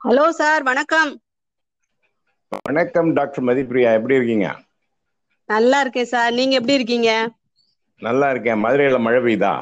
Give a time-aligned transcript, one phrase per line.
[0.00, 0.28] Hello.
[0.30, 1.12] Sir வணக்கம்.
[2.64, 3.94] வணக்கம் doctor Mathipriya.
[3.94, 4.48] எப்படி இருக்கீங்க?
[5.48, 6.32] நல்லா இருக்கேன் சார்.
[6.32, 7.10] நீங்க எப்படி இருக்கீங்க?
[8.02, 8.64] நல்லா இருக்கேன்.
[8.64, 9.54] மதுரையில மழை பெய்யுதா?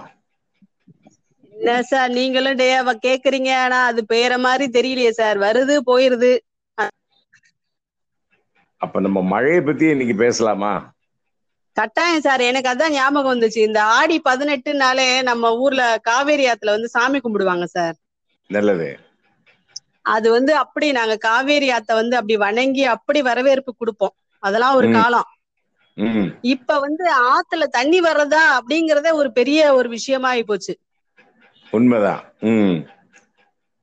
[1.52, 3.56] என்ன சார் நீங்களும் டே அவ கேக்குறீங்க.
[3.56, 5.38] ஆனா அது பெய்யற மாதிரி தெரியலையே சார்.
[5.38, 6.32] வருது போயிருது.
[8.76, 10.72] அப்ப நம்ம மழையை பத்தி இன்னைக்கு பேசலாமா?
[11.76, 12.40] கட்டாயம் சார்.
[12.40, 13.58] எனக்கு அதான் ஞாபகம் வந்துச்சு.
[13.58, 17.96] இந்த ஆடி பதினெட்டுனாலே நம்ம ஊர்ல காவேரி ஆத்துல வந்து சாமி கும்பிடுவாங்க சார்.
[18.50, 18.88] நல்லது.
[20.08, 24.14] அது வந்து அப்படி நாங்க காவேரி ஆத்த வந்து அப்படி வணங்கி அப்படி வரவேற்பு கொடுப்போம்.
[24.42, 24.88] அதெல்லாம் ஒரு.
[24.90, 25.28] காலம்.
[26.52, 30.74] இப்ப வந்து ஆத்துல தண்ணி வர்றதா அப்படிங்கறதே ஒரு பெரிய ஒரு விஷயமா ஆகி போச்சு
[31.72, 32.22] உண்மைதான்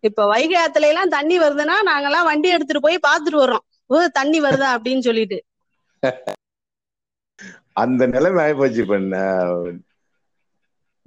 [0.04, 3.66] இப்ப வைகை ஆத்துல எல்லாம் தண்ணி வருதுன்னா நாங்கெல்லாம் வண்டி எடுத்துட்டு போய் பாத்துட்டு வர்றோம்.
[3.90, 5.40] ஓ தண்ணி வருதா அப்படின்னு சொல்லிட்டு.
[7.76, 8.98] அந்த நிலைமை ஆயிப்போச்சு இப்ப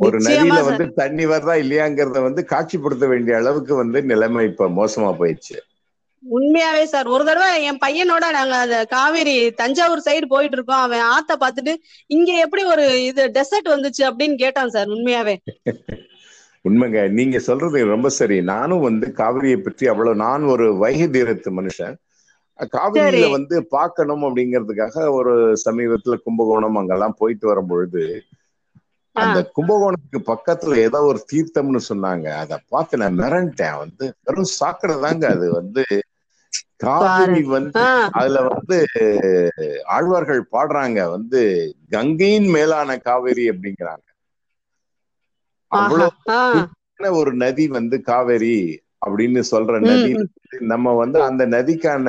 [0.01, 0.59] ஒரு நதியில.
[0.67, 5.57] வந்து தண்ணி வருதா இல்லையாங்கிறத வந்து காட்சிப்படுத்த வேண்டிய அளவுக்கு வந்து நிலைமை இப்ப மோசமா போயிடுச்சு.
[6.23, 7.09] உண்மையாவே சார்.
[7.09, 10.85] ஒரு தடவை என் பையனோட நாங்க அந்த காவேரி தஞ்சாவூர் சைடு போயிட்டு இருக்கோம்.
[10.85, 11.75] அவன் ஆத்த பார்த்துட்டு
[12.11, 14.03] இங்க எப்படி ஒரு இது டெசர்ட் வந்துச்சு?
[14.11, 15.37] அப்படின்னு கேட்டான் சார் உண்மையாவே.
[16.65, 16.99] உண்மைங்க.
[17.11, 18.39] நீங்க சொல்றது ரொம்ப சரி.
[18.49, 21.97] நானும் வந்து காவிரியை பற்றி அவ்வளவு நான் ஒரு வைகை தீரத்து மனுஷன்.
[22.73, 23.27] காவிரியில.
[23.31, 28.03] வந்து பார்க்கணும் அப்படிங்கிறதுக்காக ஒரு சமீபத்துல கும்பகோணம் அங்கெல்லாம் போயிட்டு வரும் பொழுது.
[29.21, 32.27] அந்த கும்பகோணத்துக்கு பக்கத்துல ஏதோ ஒரு தீர்த்தம்னு சொன்னாங்க.
[32.43, 33.79] அதை பார்த்து நான் மிரண்டேன்.
[33.83, 35.47] வந்து வெறும் சாக்கடை தாங்க அது.
[35.59, 35.85] வந்து
[36.85, 37.17] காவிரி
[37.53, 37.81] வந்து
[38.19, 38.77] அதுல வந்து
[39.95, 40.99] ஆழ்வார்கள் பாடுறாங்க.
[41.17, 41.41] வந்து
[41.93, 44.05] கங்கையின் மேலான காவேரி அப்படிங்கிறாங்க.
[45.73, 46.61] அவ்வளவு
[47.21, 48.57] ஒரு நதி வந்து காவேரி
[49.03, 50.13] அப்படின்னு சொல்ற நதி
[50.71, 52.07] நம்ம வந்து அந்த நதிக்கான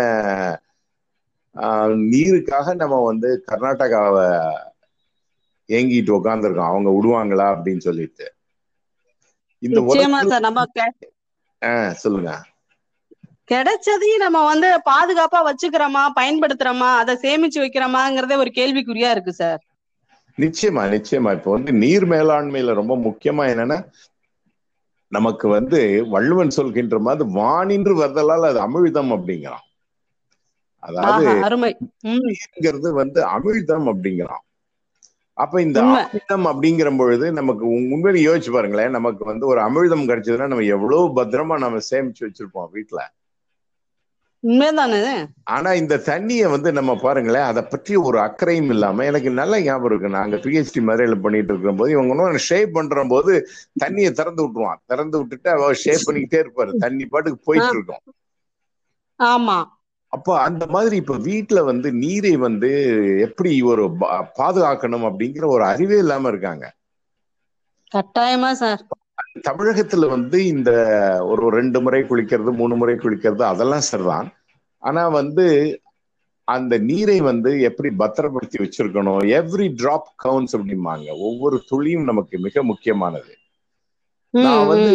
[1.55, 4.25] ஆஹ், நீருக்காக நம்ம வந்து கர்நாடகாவை
[5.69, 8.27] ஏங்கிட்டு உட்காந்துருக்கோம் அவங்க விடுவாங்களா அப்படின்னு சொல்லிட்டு.
[9.61, 9.79] இந்த
[11.95, 12.31] சொல்லுங்க.
[13.51, 19.61] கிடைச்சதையும் நம்ம வந்து பாதுகாப்பா வச்சுக்கிறோமா பயன்படுத்துறோமா அதை சேமிச்சு வைக்கிறோமாங்கிறதே ஒரு கேள்விக்குறியா இருக்கு சார்.
[20.37, 21.31] நிச்சயமா நிச்சயமா.
[21.31, 23.77] இப்போ வந்து நீர் மேலாண்மையில ரொம்ப முக்கியமா என்னன்னா
[25.11, 29.65] நமக்கு வந்து வள்ளுவன் சொல்கின்ற மாதிரி வானின்று வருதலால் அது அமிழ்தம் அப்படிங்கிறான்.
[30.83, 31.77] அதாவது ஆஹா அருமை.
[32.02, 34.43] உம் நீருங்கிறது வந்து அமிழ்தம் அப்படிங்கிறான்.
[35.39, 36.04] அப்ப இந்த உண்மை.
[36.04, 38.89] அமிழ்தம் அப்படிங்கிற பொழுது நமக்கு உண்- உண்மையில யோசிச்சு பாருங்களேன்.
[38.89, 43.02] நமக்கு வந்து ஒரு அமிழ்தம் கிடைச்சதுன்னா நம்ம எவ்வளவு பத்திரமா நம்ம சேமிச்சு வச்சிருப்போம் வீட்டுல
[45.44, 50.10] ஆனா இந்த தண்ணியை வந்து நம்ம பாருங்களேன் அதை பற்றி ஒரு அக்கறையும் இல்லாம எனக்கு நல்ல ஞாபகம் இருக்கு.
[50.10, 53.48] நாங்க பிஹெச்டி மதுரையில பண்ணிட்டு இருக்கிற போது இவங்க ஒன்றும் ஷேப் பண்ற போது
[53.83, 54.82] தண்ணியை திறந்து விட்டுருவான்.
[54.86, 56.76] திறந்து விட்டுட்டு அவ ஷேப் பண்ணிக்கிட்டே இருப்பாரு.
[56.77, 58.00] தண்ணி பாட்டுக்கு போயிட்டு இருக்கும்.
[59.20, 59.64] ஆமா.
[60.11, 62.71] அப்போ அந்த மாதிரி இப்ப வீட்டுல வந்து நீரை வந்து
[63.21, 63.83] எப்படி ஒரு
[64.39, 66.65] பாதுகாக்கணும் அப்படிங்கிற ஒரு அறிவே இல்லாம இருக்காங்க.
[67.92, 68.81] கட்டாயமா சார்.
[69.47, 70.71] தமிழகத்துல வந்து இந்த
[71.25, 74.30] ஒரு ரெண்டு முறை குளிக்கிறது மூணு முறை குளிக்கிறது அதெல்லாம் சரிதான்.
[74.83, 75.45] ஆனா வந்து
[76.47, 79.21] அந்த நீரை வந்து எப்படி பத்திரப்படுத்தி வச்சிருக்கணும்?
[79.37, 81.08] எவ்ரி டிராப் கவுன்ஸ் அப்படிம்பாங்க.
[81.20, 83.33] ஒவ்வொரு துளியும் நமக்கு மிக முக்கியமானது.
[84.33, 84.91] நான் வந்து.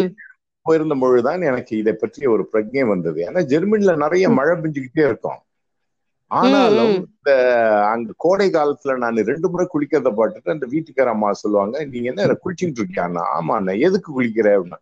[0.65, 3.19] போயிருந்த பொழுதுதான் எனக்கு இதை பற்றி ஒரு பிரஜை வந்தது.
[3.29, 5.39] ஏன்னா ஜெர்மனில நிறைய மழை பெஞ்சுக்கிட்டே இருக்கும்.
[6.31, 6.93] ஆனாலும்.
[7.09, 7.31] இந்த
[7.91, 12.81] அங்க கோடை காலத்துல நான் ரெண்டு முறை குளிக்கிறத பார்த்துட்டு அந்த வீட்டுக்கார அம்மா சொல்லுவாங்க நீங்க என்ன குளிச்சுட்டு
[12.81, 13.23] இருக்கியாண்ணா?
[13.37, 13.75] ஆமா அண்ணா.
[13.87, 14.49] எதுக்கு குளிக்கிற?
[14.57, 14.79] அப்படின்னா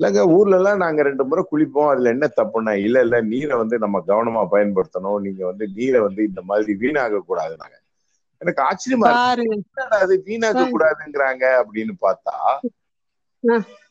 [0.00, 1.90] இல்லைங்க ஊர்ல எல்லாம் நாங்க ரெண்டு முறை குளிப்போம்.
[1.92, 5.18] அதுல என்ன தப்புன்னா இல்ல இல்ல நீரை வந்து நம்ம கவனமா பயன்படுத்தணும்.
[5.26, 7.76] நீங்க வந்து நீரை வந்து இந்த மாதிரி வீணாக கூடாது நாங்க
[8.40, 9.58] எனக்கு ஆச்சரியமா இருக்கு.
[10.02, 12.36] அது வீணாக்க கூடாதுங்கிறாங்க அப்படின்னு பார்த்தா.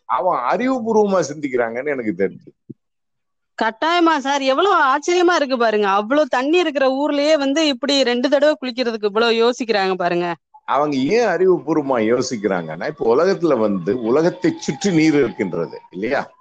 [0.10, 2.50] அவன் அறிவுபூர்வமா சிந்திக்கிறாங்கன்னு எனக்கு தெரிஞ்சு.
[3.58, 5.88] கட்டாயமா சார் எவ்வளவு ஆச்சரியமா இருக்கு பாருங்க.
[5.88, 10.36] அவ்வளவு தண்ணி இருக்கிற ஊர்லயே வந்து இப்படி ரெண்டு தடவை குளிக்கிறதுக்கு இவ்வளவு யோசிக்கிறாங்க பாருங்க.
[10.66, 16.32] அவங்க ஏன் அறிவுபூர்வமா யோசிக்கிறாங்கன்னா இப்ப உலகத்துல வந்து உலகத்தை சுற்றி நீர் இருக்கின்றது இல்லையா?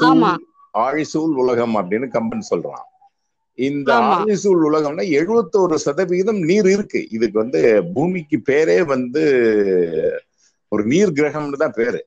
[0.00, 0.36] ஆமா.
[0.74, 2.84] ஆழிசூழ் உலகம் அப்படின்னு கம்பன் சொல்றான்.
[3.54, 4.14] இந்த ஆமா.
[4.16, 7.08] ஆழிசூழ் உலகம்னா எழுபத்தோரு சதவிகிதம் நீர் இருக்கு.
[7.10, 9.22] இதுக்கு வந்து பூமிக்கு பேரே வந்து
[10.68, 12.06] ஒரு நீர் கிரகம்னு தான் பேரு.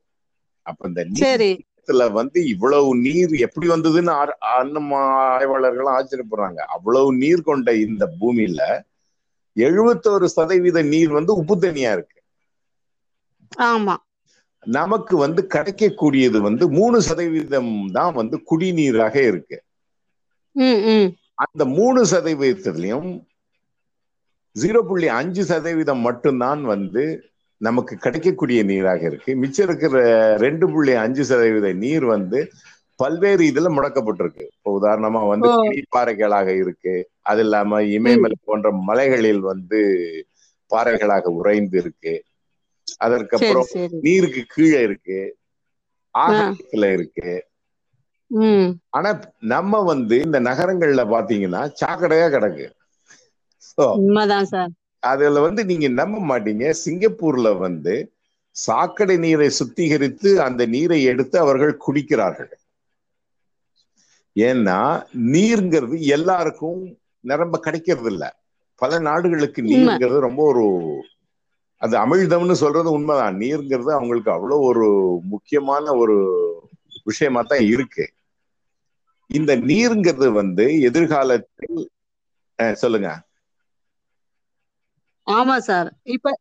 [0.62, 4.12] அப்ப இந்த நீர்ல வந்து இவ்வளவு நீர் எப்படி வந்ததுன்னு
[4.56, 6.60] அன்னம் ஆய்வாளர்களும் ஆச்சரியப்படுறாங்க.
[6.76, 8.60] அவ்வளவு நீர் கொண்ட இந்த பூமியில
[9.56, 12.18] எழுபத்தோரு சதவீத நீர் வந்து உப்பு தண்ணியா இருக்கு.
[13.62, 13.96] ஆமா.
[14.66, 19.58] நமக்கு வந்து கிடைக்கக்கூடியது வந்து மூணு சதவீதம் தான் வந்து குடிநீராக இருக்கு.
[21.34, 23.10] அந்த மூணு சதவீதத்திலையும்
[24.56, 27.04] ஜீரோ புள்ளி அஞ்சு சதவீதம் மட்டும்தான் வந்து
[27.60, 29.36] நமக்கு கிடைக்கக்கூடிய நீராக இருக்கு.
[29.36, 29.94] மிச்சம் இருக்கிற
[30.36, 32.38] ரெண்டு புள்ளி அஞ்சு சதவீத நீர் வந்து
[32.98, 34.44] பல்வேறு இதுல முடக்கப்பட்டிருக்கு.
[34.54, 35.48] இப்போ உதாரணமா வந்து.
[35.90, 36.94] பாறைகளாக இருக்கு.
[37.22, 39.80] அது இல்லாம இமயமலை போன்ற மலைகளில் வந்து
[40.70, 42.14] பாறைகளாக உறைந்து இருக்கு.
[42.98, 43.70] அதற்கப்புறம்
[44.00, 45.18] நீருக்கு கீழே இருக்கு.
[46.14, 47.30] ஆகாயத்துல இருக்கு.
[48.90, 49.10] ஆனா
[49.46, 52.66] நம்ம வந்து இந்த நகரங்கள்ல பாத்தீங்கன்னா சாக்கடையா கிடக்கு.
[55.02, 56.64] அதுல வந்து நீங்க நம்ப மாட்டீங்க.
[56.84, 57.94] சிங்கப்பூர்ல வந்து
[58.56, 62.52] சாக்கடை நீரை சுத்திகரித்து அந்த நீரை எடுத்து அவர்கள் குடிக்கிறார்கள்.
[64.36, 64.78] ஏன்னா
[65.32, 66.80] நீர்ங்கிறது எல்லாருக்கும்
[67.24, 68.24] நிரம்ப கிடைக்கிறது இல்ல
[68.80, 70.64] பல நாடுகளுக்கு நீர்ங்கிறது ரொம்ப ஒரு
[71.82, 73.36] அது அமிழ்தம்னு சொல்றது உண்மைதான்.
[73.36, 74.86] நீர்ங்கிறது அவங்களுக்கு அவ்வளவு ஒரு
[75.24, 76.16] முக்கியமான ஒரு
[77.04, 78.04] விஷயமா தான் இருக்கு.
[79.30, 81.80] இந்த நீருங்கிறது வந்து எதிர்காலத்தில்
[82.74, 83.10] சொல்லுங்க.
[85.32, 85.90] ஆமா சார்.
[86.10, 86.34] இப்ப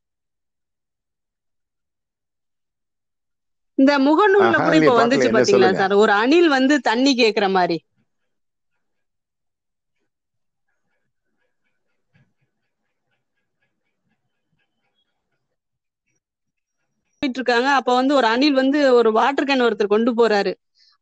[3.77, 5.79] இந்த முகநூல்ல ஆஹா, கூட இல்லையே, இப்ப வந்துச்சு பார்க்கல, என்ன பாத்தீங்களா சொல்லுங்க.
[5.79, 5.95] சார்?
[6.01, 7.77] ஒரு அணில் வந்து தண்ணி கேக்குற மாதிரி.
[17.21, 20.51] போயிட்டு இருக்காங்க அப்ப வந்து ஒரு அணில் வந்து ஒரு வாட்டர் கேன் ஒருத்தர் கொண்டு போறாரு.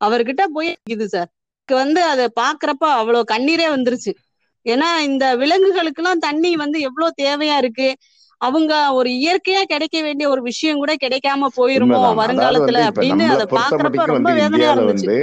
[0.01, 1.29] அவர்கிட்ட போய் இது சார்.
[1.59, 4.11] எனக்கு வந்து அதை பாக்குறப்ப அவ்வளவு கண்ணீரே வந்துருச்சு.
[4.67, 7.89] ஏன்னா இந்த விலங்குகளுக்கு எல்லாம் தண்ணி வந்து எவ்வளவு தேவையா இருக்கு?
[8.41, 14.31] அவங்க ஒரு இயற்கையா கிடைக்க வேண்டிய ஒரு விஷயம் கூட கிடைக்காம போயிருமோ வருங்காலத்துல அப்படின்னு அதை பாக்குறப்ப ரொம்ப
[14.33, 15.17] வேதனையா இருந்துச்சு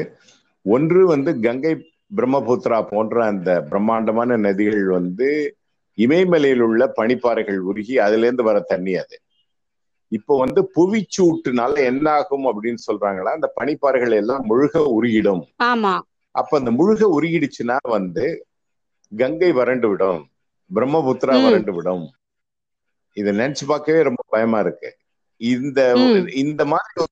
[0.67, 1.73] ஒன்று வந்து கங்கை
[2.11, 5.29] பிரம்மபுத்திரா போன்ற அந்த பிரம்மாண்டமான நதிகள் வந்து
[5.99, 9.17] இமயமலையில் உள்ள பனிப்பாறைகள் உருகி அதுல இருந்து வர தண்ணி அது.
[10.13, 13.31] இப்போ வந்து புவிச்சூட்டுனால என்ன ஆகும் அப்படின்னு சொல்றாங்களா?
[13.33, 15.43] அந்த பனிப்பாறைகள் எல்லாம் முழுக உருகிடும்.
[15.65, 15.95] ஆமா.
[16.35, 18.27] அப்ப அந்த முழுக உருகிடுச்சுன்னா வந்து
[19.17, 20.21] கங்கை வறண்டு விடும்
[20.71, 21.35] பிரம்மபுத்திரா.
[21.47, 22.05] வறண்டு விடும்
[23.17, 24.91] இதை நினைச்சு பார்க்கவே ரொம்ப பயமா இருக்கு
[25.41, 25.81] இந்த.
[26.45, 27.11] இந்த மாதிரி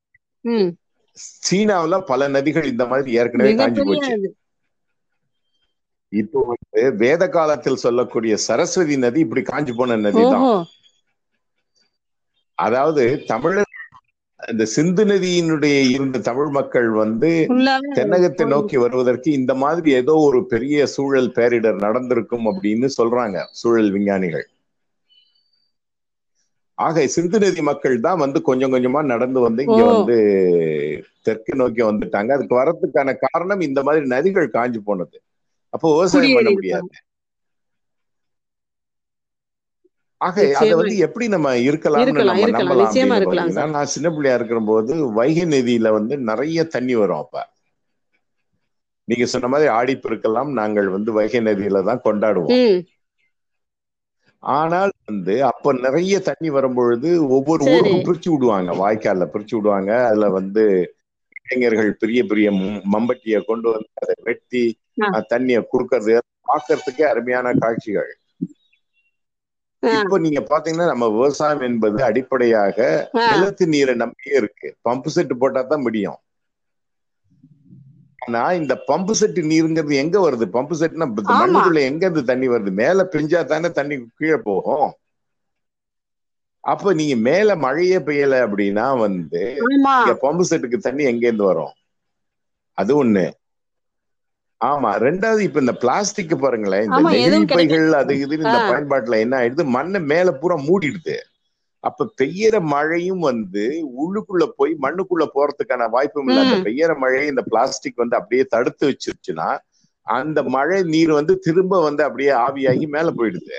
[1.46, 4.12] சீனாவுல பல நதிகள் இந்த மாதிரி ஏற்கனவே காஞ்சி போச்சு.
[6.12, 10.46] இப்போ வந்து வேத காலத்தில் சொல்லக்கூடிய சரஸ்வதி நதி இப்படி காஞ்சி போன நதி தான்
[12.58, 13.72] அதாவது தமிழர்
[14.43, 17.31] இந்த சிந்து நதியினுடைய இருந்த தமிழ் மக்கள் வந்து
[17.94, 24.47] தென்னகத்தை நோக்கி வருவதற்கு இந்த மாதிரி ஏதோ ஒரு பெரிய சூழல் பேரிடர் நடந்திருக்கும் அப்படின்னு சொல்றாங்க சூழல் விஞ்ஞானிகள்.
[26.79, 29.83] ஆக சிந்து நதி மக்கள் தான் வந்து கொஞ்சம் கொஞ்சமா நடந்து வந்து இங்க.
[29.93, 30.17] வந்து
[31.23, 32.31] தெற்கு நோக்கி வந்துட்டாங்க.
[32.37, 35.17] அதுக்கு வரதுக்கான காரணம் இந்த மாதிரி நதிகள் காஞ்சு போனது.
[35.73, 36.88] அப்போ விவசாயம் பண்ண முடியாது.
[40.23, 40.57] ஆக.
[40.57, 42.07] அதை வந்து எப்படி நம்ம இருக்கலாம்,
[43.71, 47.49] நான் சின்ன பிள்ளையா இருக்கிற போது வைகை நதியில வந்து நிறைய தண்ணி வரும் அப்ப.
[49.05, 52.85] நீங்க சொன்ன மாதிரி ஆடிப்பெருக்கெல்லாம் நாங்கள் வந்து வைகை நதியில தான் கொண்டாடுவோம்.
[54.39, 57.65] ஆனால் வந்து அப்ப நிறைய தண்ணி வரும்பொழுது ஒவ்வொரு.
[57.65, 58.73] ஊருக்கும் பிரிச்சு விடுவாங்க.
[58.73, 60.07] வாய்க்கால்ல பிரிச்சு விடுவாங்க.
[60.07, 60.95] அதுல வந்து
[61.51, 64.79] இளைஞர்கள் பெரிய பெரிய மம்- மம்பட்டிய கொண்டு வந்து அதை வெட்டி
[65.29, 68.17] தண்ணிய குடுக்கறது பார்க்கறதுக்கே அருமையான காட்சிகள்.
[69.96, 72.79] இப்போ நீங்க பாத்தீங்கன்னா நம்ம விவசாயம் என்பது அடிப்படையாக.
[73.26, 74.69] நிலத்து நீரை நம்பியே இருக்கு.
[74.84, 76.19] பம்பு செட் போட்டா தான் முடியும்.
[78.23, 80.46] ஆனா இந்த பம்பு செட் நீருங்கிறது எங்க வருது?
[80.55, 81.06] பம்பு செட்னா.
[81.34, 82.73] மண்ணுக்குள்ள எங்க இருந்து தண்ணி வருது?
[82.76, 84.88] மேல பெஞ்சா தானே தண்ணி கீழே போகும்.
[86.64, 89.43] அப்ப நீங்க மேல மழையே பெய்யல அப்படின்னா வந்து
[90.23, 91.73] பம்பு செட்டுக்கு தண்ணி எங்க இருந்து வரும்?
[92.78, 93.25] அது ஒண்ணு.
[94.62, 98.61] ஆமா ரெண்டாவது இப்ப இந்த பிளாஸ்டிக் பாருங்களேன் இந்த ஆமா, நெகிழி எதுவும் பைகள் அது இதுன்னு இந்த.
[98.70, 99.64] பயன்பாட்டுல என்ன ஆயிடுது?
[99.76, 101.17] மண்ணை மேல பூரா மூடிடுது.
[101.85, 103.64] அப்ப பெய்யற மழையும் வந்து
[104.03, 106.42] உள்ளுக்குள்ள போய் மண்ணுக்குள்ள போறதுக்கான வாய்ப்பும் இல்லை.
[106.45, 106.59] அந்த.
[106.66, 109.49] பெய்யற மழையை இந்த பிளாஸ்டிக் வந்து அப்படியே தடுத்து வச்சிருச்சுன்னா
[110.07, 113.57] அந்த மழை நீர் வந்து திரும்ப வந்து அப்படியே ஆவியாகி மேல போயிடுது.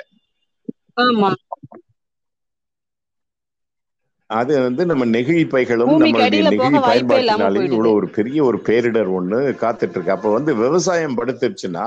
[4.33, 7.19] அது வந்து நம்ம நெகிழி பைகளும் நம்மளுடைய நெகிழி போயிடுது.
[7.67, 11.85] இவ்வளவு ஒரு பெரிய ஒரு பேரிடர் ஒண்ணு காத்துட்டு இருக்கு அப்ப வந்து விவசாயம் படுத்துருச்சுன்னா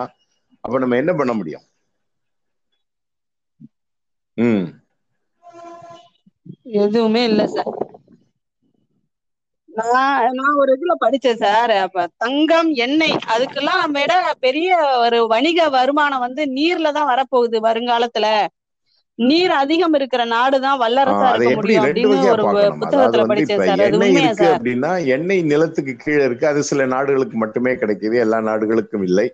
[0.64, 1.64] அப்ப நம்ம என்ன பண்ண முடியும்?
[4.38, 4.66] ம்.
[6.80, 7.72] எதுவுமே இல்ல சார்.
[9.70, 11.72] நான் நான் ஒரு இதுல படிச்சேன் சார்.
[11.82, 14.70] அப்ப தங்கம் எண்ணெய் அதுக்கெல்லாம் விட பெரிய
[15.04, 18.28] ஒரு வணிக வருமானம் வந்து நீர்ல தான் வரப்போகுது வருங்காலத்துல.
[19.18, 22.42] நீர் அதிகம் இருக்கிற நாடுதான் வல்லரசா இருக்க முடியும் அப்படின்னு ஒரு
[22.80, 24.54] புத்தகத்துல படிச்சேன் சார் அது உண்மையா சார்?
[24.56, 26.46] அப்படின்னா எண்ணெய் நிலத்துக்கு கீழே இருக்கு.
[26.46, 28.16] அது சில நாடுகளுக்கு மட்டுமே கிடைக்குது.
[28.16, 29.26] எல்லா நாடுகளுக்கும் இல்லை.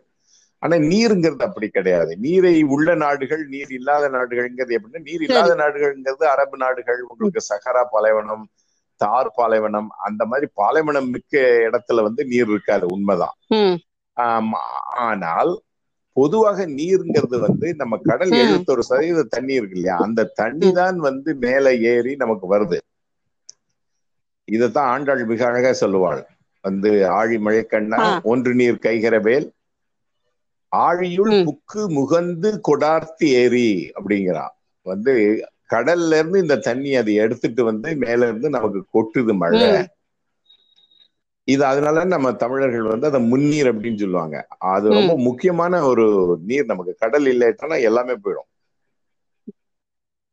[0.63, 2.13] ஆனா நீருங்கிறது அப்படி கிடையாது.
[2.19, 8.45] நீரை உள்ள நாடுகள் நீர் இல்லாத நாடுகள்ங்கிறது எப்படின்னா நீர் இல்லாத நாடுகள்ங்கிறது அரபு நாடுகள் உங்களுக்கு சஹரா பாலைவனம்
[9.01, 11.35] தார் பாலைவனம் அந்த மாதிரி பாலைவனம் மிக்க
[11.67, 12.87] இடத்துல வந்து நீர் இருக்காது.
[12.87, 13.37] உண்மைதான்.
[15.07, 15.53] ஆனால்
[16.17, 18.39] பொதுவாக நீருங்கிறது வந்து நம்ம கடல் ம்.
[18.41, 22.79] எழுபத்தொரு சதவீத தண்ணி இருக்கு இல்லையா அந்த தண்ணி தான் வந்து மேல ஏறி நமக்கு வருது
[24.49, 26.23] இதத்தான் ஆண்டாள் மிக அழகா சொல்லுவாள்
[26.65, 27.99] வந்து ஆழி மழைக்கண்ணா.
[28.25, 29.47] ஒன்று நீர் கைகரவேல்
[30.73, 31.45] ஆழியுள் ம்.
[31.47, 34.55] புக்கு முகந்து கொடார்த்தி ஏறி அப்படிங்கிறான்
[34.87, 35.13] வந்து
[35.71, 39.69] கடல்ல இருந்து இந்த தண்ணி அதை எடுத்துட்டு வந்து மேல இருந்து நமக்கு கொட்டுது மழை.
[41.45, 44.47] இது அதனால நம்ம தமிழர்கள் வந்து அதை முன்னீர் அப்படின்னு சொல்லுவாங்க.
[44.59, 44.89] அது.
[44.89, 46.95] ரொம்ப முக்கியமான ஒரு நீர் நமக்கு.
[46.95, 48.49] கடல் இல்லைட்டா எல்லாமே போயிடும்.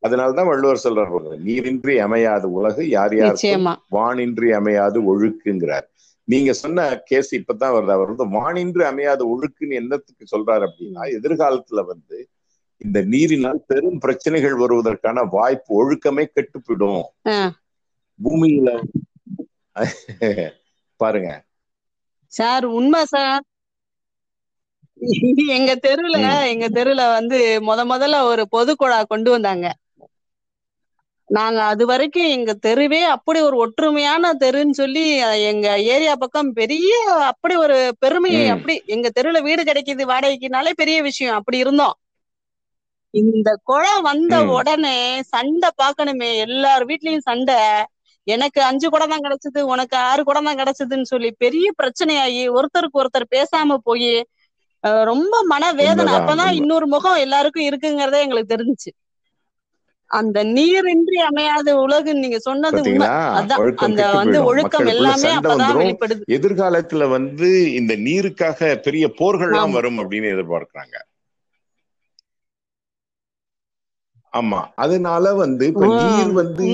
[0.06, 3.76] அதனாலதான் வள்ளுவர் சொல்றார் நீரின்றி அமையாது உலகு யார் நிச்சயமா.
[3.90, 5.86] வானின்றி அமையாது ஒழுக்குங்கிறார்.
[6.24, 7.90] நீங்க சொன்ன கேஸ் இப்பதான் வருது.
[7.90, 12.28] அவர் வந்து வானின்றி அமையாத ஒழுக்குன்னு என்னத்துக்கு சொல்றாரு அப்படின்னா எதிர்காலத்துல வந்து
[12.76, 17.52] இந்த நீரினால் பெரும் பிரச்சனைகள் வருவதற்கான வாய்ப்பு ஒழுக்கமே கெட்டுப்பிடும் ஆ.
[18.24, 18.82] பூமியில
[21.00, 21.30] பாருங்க.
[22.32, 23.44] சார் உண்மை சார்.
[25.54, 26.44] எங்க தெருவுல ம்.
[26.50, 27.38] எங்க தெருவுல வந்து
[27.68, 29.66] முத முதல்ல ஒரு பொது குழா கொண்டு வந்தாங்க.
[31.30, 35.04] நாங்க அது வரைக்கும் எங்க தெருவே அப்படி ஒரு ஒற்றுமையான தெருன்னு சொல்லி
[35.50, 36.90] எங்க ஏரியா பக்கம் பெரிய
[37.30, 38.32] அப்படி ஒரு பெருமை.
[38.54, 41.38] அப்படி எங்க தெருவுல வீடு கிடைக்குது வாடகைக்குனாலே பெரிய விஷயம்.
[41.38, 41.96] அப்படி இருந்தோம்.
[43.14, 44.34] இந்த குளம் வந்த.
[44.56, 44.96] உடனே
[45.30, 46.30] சண்டை பார்க்கணுமே.
[46.44, 47.58] எல்லார் வீட்லயும் சண்டை.
[48.26, 53.32] எனக்கு அஞ்சு குடம் தான் கிடைச்சது உனக்கு ஆறு குடம் தான் கிடைச்சதுன்னு சொல்லி பெரிய பிரச்சனையாகி ஒருத்தருக்கு ஒருத்தர்
[53.36, 54.12] பேசாம போய்
[55.04, 56.52] ரொம்ப மன வேதனை உண்மைதான், அப்பதான்.
[56.52, 58.90] இன்னொரு முகம் எல்லாருக்கும் இருக்குங்கிறதே எங்களுக்கு தெரிஞ்சுச்சு.
[60.10, 62.78] அந்த நீரின்றி அமையாத உலகு நீங்க சொன்னது
[63.38, 66.22] அந்த வந்து ஒழுக்கம் எல்லாமே அப்பதான் வெளிப்படுது.
[66.36, 69.76] எதிர்காலத்துல வந்து இந்த நீருக்காக பெரிய போர்கள்லாம் ஆமா.
[69.78, 70.96] வரும் அப்படின்னு எதிர்பார்க்கறாங்க.
[74.32, 74.58] ஆமா.
[74.76, 76.66] அதனால வந்து இப்ப நீர் வந்து.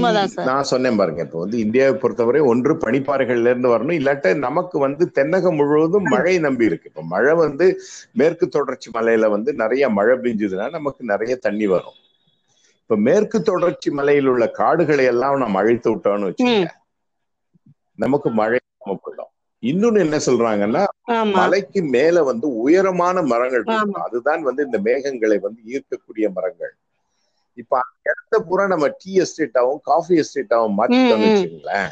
[0.48, 1.20] நான் சொன்னேன் பாருங்க.
[1.22, 3.98] இப்ப வந்து இந்தியாவை பொறுத்தவரை ஒன்று பனிப்பாறைகள்ல இருந்து வரணும்.
[4.00, 6.84] இல்லாட்ட நமக்கு வந்து தென்னகம் முழுவதும் மழை நம்பி இருக்கு.
[6.84, 7.68] இப்ப மழை வந்து
[8.14, 11.96] மேற்கு தொடர்ச்சி மலையில வந்து நிறைய மழை பெஞ்சதுன்னா நமக்கு நிறைய தண்ணி வரும்.
[12.82, 16.68] இப்ப மேற்கு தொடர்ச்சி மலையில் உள்ள காடுகளை எல்லாம் நம்ம அழித்து விட்டோம்னு வச்சுக்கோங்க.
[17.98, 18.58] நமக்கு மழை
[18.98, 19.32] போயிடும்.
[19.62, 20.82] இன்னொன்னு என்ன சொல்றாங்கன்னா
[21.36, 23.64] மலைக்கு மேல வந்து உயரமான மரங்கள்
[24.04, 26.74] அதுதான் வந்து இந்த மேகங்களை வந்து ஈர்க்கக்கூடிய மரங்கள்.
[27.58, 31.28] இப்ப அந்த இடத்த பூரா நம்ம டீ எஸ்டேட்டாவும் காஃபி எஸ்டேட்டாவும் மாத்திட்டோம்னு.
[31.28, 31.90] வச்சுங்களேன்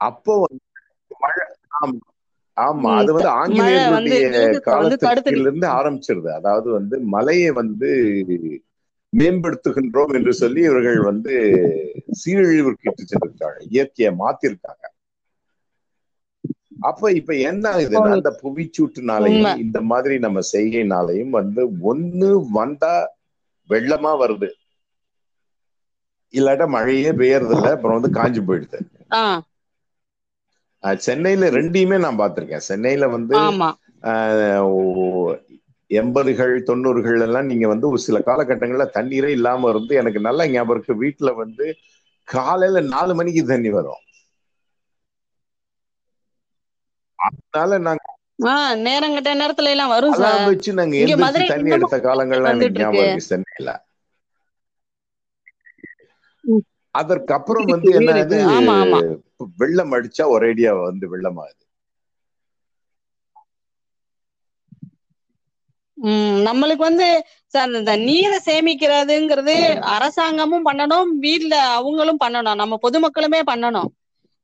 [0.00, 0.64] அப்போ வந்து
[1.20, 1.44] மழை
[1.78, 2.00] ஆமா
[2.56, 4.18] ஆமா அது வந்து ஆங்கிலேயர்களுடைய
[4.66, 6.28] காலத்துல இருந்து ஆரம்பிச்சிருது.
[6.38, 7.90] அதாவது வந்து மலையை வந்து
[9.12, 11.34] மேம்படுத்துகின்றோம் என்று சொல்லி இவர்கள் வந்து
[12.20, 13.58] சீரழிவுக்கு இட்டு சென்றிருக்காங்க.
[13.70, 14.84] இயற்கையை மாத்திருக்காங்க.
[16.88, 19.52] அப்ப இப்ப என்ன ஆகுதுன்னா அந்த புவிச்சூட்டுனாலையும்.
[19.64, 22.94] இந்த மாதிரி நம்ம செய்கைனாலையும் வந்து ஒண்ணு வந்தா
[23.70, 24.48] வெள்ளமா வருது.
[26.34, 28.78] இல்லாட்டா மழையே பெய்யறது இல்ல அப்புறம் வந்து காஞ்சு போயிடுது.
[31.02, 32.66] சென்னையில ரெண்டையுமே நான் பார்த்திருக்கேன்.
[32.68, 33.38] சென்னையில வந்து
[35.90, 40.94] எண்பதுகள் தொண்ணூறுகள் எல்லாம் நீங்க வந்து ஒரு சில காலகட்டங்கள்ல தண்ணீரே இல்லாம இருந்து எனக்கு நல்லா ஞாபகம் இருக்கு.
[41.02, 41.66] வீட்டுல வந்து
[42.28, 44.02] காலையில நாலு மணிக்கு தண்ணி வரும்.
[47.18, 48.05] அதனால நாங்க
[48.84, 50.46] நேரங்கட்ட நேரத்துல எல்லாம் வரும் சார்.
[50.50, 53.06] வச்சு நாங்க எந்திரிச்சு தண்ணி எடுத்த காலங்கள்லாம் எனக்கு வந்துட்டு ஞாபகம் இருக்கு.
[53.06, 53.70] இருக்கு சென்னையில.
[56.94, 58.38] அதற்கப்புறம் வந்து இருக்கு, என்ன இருக்கு.
[58.38, 59.00] ஆகுது ஆமா ஆமா.
[59.58, 61.62] வெள்ளம் அடிச்சா ஒரேடியா வந்து வெள்ளமாகுது
[65.98, 67.06] உம் நம்மளுக்கு வந்து
[67.54, 69.54] சார் இந்த நீரை சேமிக்கிறதுங்கிறது
[69.94, 72.54] அரசாங்கமும் பண்ணணும் வீட்ல அவங்களும் பண்ணணும்.
[72.54, 73.90] நம்ம பொதுமக்களுமே பண்ணணும்.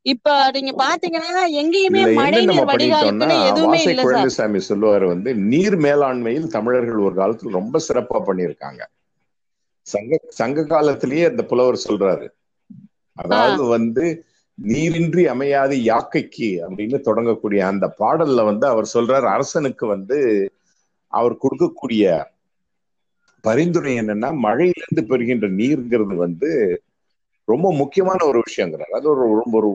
[0.07, 6.99] இப்ப நீங்க பாத்தீங்கன்னா எங்கேயுமே மழை நீர் வடிகாலுக்குன்னு எதுவுமே இல்ல குழந்தைசாமி சொல்லுவாரு வந்து நீர் மேலாண்மையில் தமிழர்கள்
[6.99, 8.83] ஒரு காலத்துல ரொம்ப சிறப்பா பண்ணியிருக்காங்க.
[9.87, 12.27] சங்க சங்க காலத்திலேயே அந்த புலவர் சொல்றாரு.
[13.17, 14.05] அதாவது வந்து
[14.59, 19.27] நீரின்றி அமையாது யாக்கைக்கு அப்படின்னு தொடங்கக்கூடிய அந்த பாடல்ல வந்து அவர் சொல்றாரு.
[19.27, 20.19] அரசனுக்கு வந்து
[21.13, 22.05] அவர் கொடுக்கக்கூடிய
[23.45, 26.51] பரிந்துரை என்னன்னா மழையிலிருந்து பெறுகின்ற நீர்ங்கிறது வந்து
[27.49, 28.93] ரொம்ப முக்கியமான ஒரு விஷயங்கிறார்.
[28.93, 29.71] அது ஒரு ரொம்ப ஒரு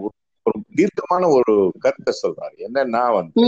[0.48, 2.58] ஒரு தீர்க்கமான ஒரு கருத்தை சொல்றாரு.
[2.68, 3.46] என்னன்னா வந்து.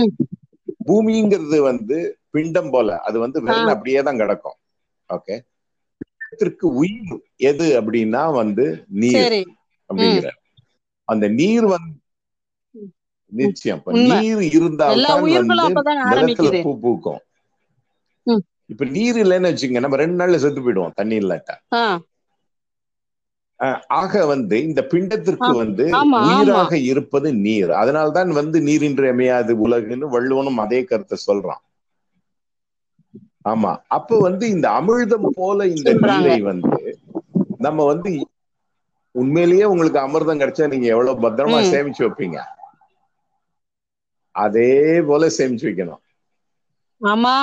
[0.87, 1.97] பூமிங்கிறது வந்து
[2.29, 2.97] பிண்டம் போல.
[2.99, 3.67] அது வந்து வெறும்.
[3.73, 4.57] அப்படியே தான் கிடக்கும்.
[5.09, 5.35] ஓகே?
[6.01, 7.13] பிண்டத்திற்கு உயிர்
[7.49, 8.65] எது அப்படின்னா வந்து
[9.01, 9.15] நீர்
[9.89, 10.29] அப்படிங்கிற.
[11.07, 11.95] அந்த நீர் வந்து.
[13.31, 13.81] நிச்சயம்.
[13.85, 17.21] நீர் இருந்தால் எல்லா தான் உயிர்களும் வந்து அப்பதான் நிலத்துல பூ பூக்கும்.
[18.65, 20.95] இப்ப நீர் இல்லைன்னு வச்சுங்க நம்ம ரெண்டு நாள்ல செத்து போயிடுவோம்.
[20.95, 21.55] தண்ணி இல்லாட்டா.
[23.87, 25.85] ஆக வந்து இந்த பிண்டத்திற்கு வந்து
[26.19, 27.71] உயிராக இருப்பது நீர்.
[27.71, 31.61] அதனால்தான் வந்து நீரின்றி அமையாது உலகுன்னு வள்ளுவனும் அதே கருத்தை சொல்றான்.
[33.49, 33.77] ஆமா.
[33.87, 35.93] அப்ப வந்து இந்த அமிர்தம் போல இந்த.
[35.93, 36.99] நீரை வந்து
[37.57, 38.09] நம்ம வந்து
[39.15, 41.59] உண்மையிலேயே உங்களுக்கு அமிர்தம் கிடைச்சா நீங்க எவ்வளவு பத்திரமா.
[41.73, 42.39] சேமிச்சு வைப்பீங்க?
[44.35, 46.01] அதே போல சேமிச்சு வைக்கணும்.
[47.01, 47.35] ஆமா.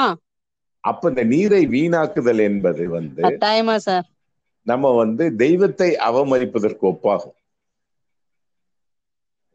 [0.84, 3.22] அப்ப இந்த நீரை வீணாக்குதல் என்பது வந்து
[4.66, 7.36] நம்ம வந்து தெய்வத்தை அவமதிப்பதற்கு ஒப்பாகும்.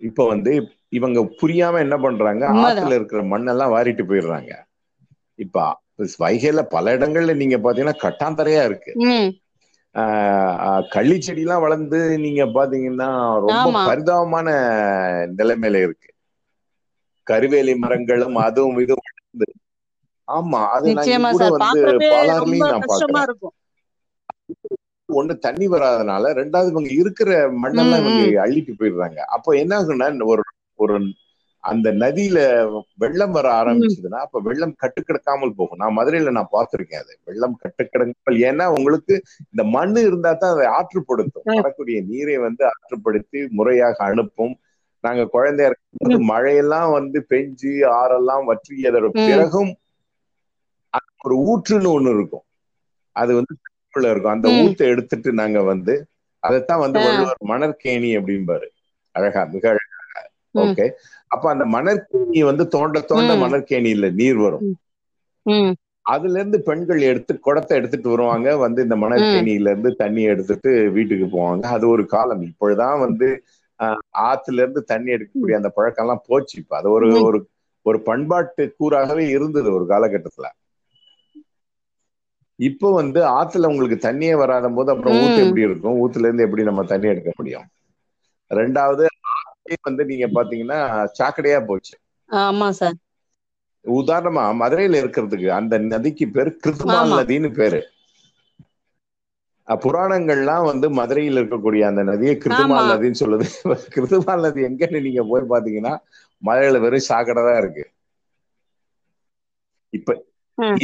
[0.01, 0.53] இப்ப வந்து
[0.89, 2.44] இவங்க புரியாம என்ன பண்றாங்க.
[2.63, 4.51] ஆத்துல இருக்கிற மண்ணெல்லாம் வாரிட்டு போயிடுறாங்க.
[5.39, 5.65] இப்ப
[6.20, 8.94] வைகையில பல இடங்கள்ல நீங்க பாத்தீங்கன்னா கட்டாந்தரையா இருக்கு.
[10.94, 13.10] கள்ளி செடிலாம் வளர்ந்து நீங்க பாத்தீங்கன்னா
[13.48, 14.48] ரொம்ப பரிதாபமான
[15.38, 16.10] நிலைமையில இருக்கு.
[17.27, 19.08] கருவேலி மரங்களும் அதுவும் இதுவும்.
[20.27, 21.80] ஆமா அது நான் கூட வந்து
[22.12, 23.27] பாலாறுலயும் நான் பாக்குறேன்.
[25.13, 27.30] ஒண்ணு தண்ணி வராதனால ரெண்டாவது இவங்க இருக்கிற
[27.63, 29.20] மண்ணெல்லாம் இவங்க அள்ளிட்டு போயிடுறாங்க.
[29.36, 30.44] அப்போ என்ன ஆகுன்னா ஒரு
[30.80, 30.96] ஒரு
[31.63, 32.38] அந்த நதியில
[32.98, 35.77] வெள்ளம் வர ஆரம்பிச்சதுன்னா அப்ப வெள்ளம் கட்டுக்கிடக்காமல் போகும்.
[35.77, 37.13] நான் மதுரையில நான் பார்த்திருக்கேன் அது.
[37.25, 41.46] வெள்ளம் கட்டுக்கிடக்காமல் ஏன்னா உங்களுக்கு இந்த மண்ணு இருந்தா தான் அதை ஆற்றுப்படுத்தும்.
[41.58, 44.56] வரக்கூடிய நீரை வந்து ஆற்றுப்படுத்தி முறையாக அனுப்பும்.
[45.03, 49.20] நாங்க குழந்தையா இருக்கும்போது மழையெல்லாம் வந்து பெஞ்சு ஆறெல்லாம் வற்றியதோட ம்.
[49.30, 49.72] பிறகும்
[51.24, 52.46] ஒரு ஊற்றுன்னு ஒண்ணு இருக்கும்.
[53.15, 53.53] அது வந்து
[53.93, 54.36] தண்ணிக்குள்ள இருக்கும்.
[54.36, 55.93] அந்த ஊத்தை எடுத்துட்டு நாங்க வந்து
[56.43, 58.67] அதைத்தான் வந்து வள்ளுவர் மணற்கேணி அப்படிம்பாரு.
[59.15, 60.21] அழகா மிக அழகா.
[60.55, 60.86] ஓகே.
[61.31, 64.65] அப்ப அந்த மணற்கேணி வந்து தோண்ட தோண்ட மணற்கேணியில நீர் வரும்.
[66.05, 68.50] அதுல இருந்து பெண்கள் எடுத்து குடத்தை எடுத்துட்டு வருவாங்க.
[68.57, 71.65] வந்து இந்த மணற்கேணியில இருந்து தண்ணி எடுத்துட்டு வீட்டுக்கு போவாங்க.
[71.75, 73.27] அது ஒரு காலம் இப்பொழுதுதான் வந்து
[74.24, 76.55] ஆத்துல இருந்து தண்ணி எடுக்கக்கூடிய அந்த பழக்கம் எல்லாம் போச்சு.
[76.62, 77.39] இப்ப அது ஒரு
[77.86, 80.48] ஒரு பண்பாட்டு கூறாகவே இருந்தது ஒரு காலகட்டத்துல.
[82.62, 86.00] இப்போ வந்து ஆத்துல உங்களுக்கு தண்ணியே வராத போது அப்புறம் ஊத்து எப்படி இருக்கும்?
[86.03, 87.68] ஊத்துல இருந்து எப்படி நம்ம தண்ணி எடுக்க முடியும்?
[88.51, 89.06] ரெண்டாவது
[89.88, 90.80] வந்து நீங்க பாத்தீங்கன்னா
[91.18, 91.94] சாக்கடையா போச்சு.
[92.30, 92.98] ஆமா சார்.
[93.86, 97.20] உதாரணமா மதுரையில இருக்கிறதுக்கு அந்த நதிக்கு பேர் கிருத்துமால் ஆமா.
[97.20, 97.82] நதின்னு பேரு.
[99.68, 102.86] புராணங்கள்லாம் வந்து மதுரையில் இருக்கக்கூடிய அந்த நதியை ஆமா.
[102.86, 103.46] கிருத்துமால் நதின்னு சொல்லுது.
[103.96, 105.94] கிருத்துமால் நதி எங்கன்னு நீங்க போய் பாத்தீங்கன்னா
[106.41, 107.86] மதுரையில வெறும் சாக்கடை தான் இருக்கு.
[109.94, 110.15] இப்ப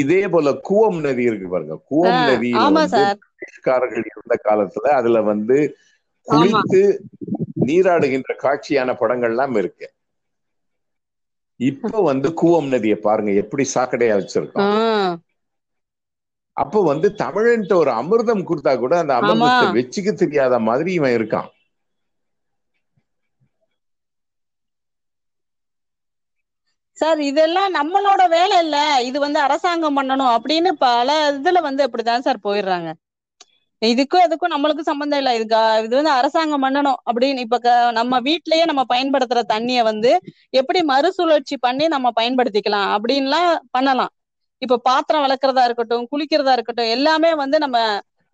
[0.01, 1.75] இதே போல கூவம் நதி இருக்கு பாருங்க.
[1.89, 3.17] கூவம் சார்.
[3.31, 5.57] பிரிட்டிஷ்காரர்கள் இருந்த காலத்துல அதுல வந்து
[6.27, 6.81] குளித்து
[7.65, 9.87] நீராடுகின்ற காட்சியான படங்கள்லாம் இருக்கு.
[11.59, 14.69] இப்ப வந்து கூவம் நதியை பாருங்க எப்படி சாக்கடையா வச்சிருக்கோம்
[16.57, 21.49] அப்ப வந்து தமிழன்ட்ட ஒரு அமிர்தம் கொடுத்தா கூட அந்த அமிர்தத்தை வச்சுக்க தெரியாத மாதிரி இவன் இருக்கான்.
[26.99, 32.39] சார் இதெல்லாம் நம்மளோட வேலை இல்ல இது வந்து அரசாங்கம் பண்ணணும் அப்படின்னு பல இதுல வந்து அப்படிதான் சார்
[32.43, 32.89] போயிடுறாங்க.
[33.81, 35.31] இதுக்கும் இதுக்கும் நம்மளுக்கும் சம்பந்தம் இல்ல.
[35.35, 35.45] இது
[35.85, 40.11] இது வந்து அரசாங்கம் பண்ணணும் அப்படின்னு இப்ப க- நம்ம வீட்லயே நம்ம பயன்படுத்துற தண்ணிய வந்து
[40.53, 44.11] எப்படி மறுசுழற்சி பண்ணி நம்ம பயன்படுத்திக்கலாம் அப்படின்லாம் பண்ணலாம்.
[44.61, 47.77] இப்ப பாத்திரம் வளர்க்கறதா இருக்கட்டும் குளிக்கிறதா இருக்கட்டும் எல்லாமே வந்து நம்ம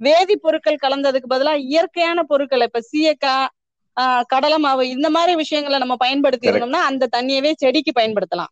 [0.02, 3.50] வேதி பொருட்கள் கலந்ததுக்கு பதிலா இயற்கையான பொருட்கள் இப்ப சீயக்காய்
[3.98, 6.58] ஆஹ் கடலை மாவு இந்த மாதிரி விஷயங்களை நம்ம பயன்படுத்தி Correct.
[6.58, 8.52] இருந்தோம்னா அந்த தண்ணியவே செடிக்கு பயன்படுத்தலாம்.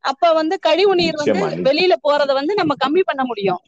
[0.00, 1.34] அப்ப வந்து கழிவு நீர் வந்து.
[1.70, 3.60] வெளியில போறத வந்து நம்ம கம்மி பண்ண முடியும்.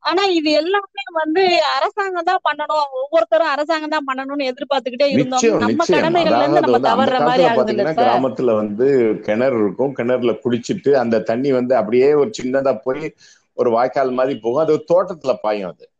[0.00, 2.84] ஆனா இது எல்லாமே வந்து அரசாங்கம் தான் பண்ணணும்.
[2.92, 5.42] ஒவ்வொருத்தரும் அரசாங்கம் தான் பண்ணணும்னு எதிர்பார்த்துக்கிட்டே இருந்தோம்.
[5.58, 8.86] நம்ம கடமைகள்ல இருந்து நம்ம தவறுற மாதிரி ஆகுது கிராமத்துல வந்து
[9.20, 9.94] கிணறு இருக்கும்.
[9.94, 13.14] கிணறுல குளிச்சுட்டு அந்த தண்ணி வந்து அப்படியே ஒரு சின்னதா போய்
[13.54, 14.62] ஒரு வாய்க்கால் மாதிரி போகும்.
[14.62, 15.90] அது தோட்டத்துல பாயும் அது.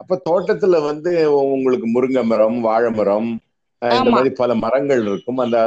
[0.00, 1.12] அப்ப தோட்டத்துல வந்து
[1.54, 3.30] உங்களுக்கு முருங்கை மரம் வாழை மரம்
[3.82, 5.40] இந்த மாதிரி பல மரங்கள் இருக்கும்.
[5.44, 5.58] அந்த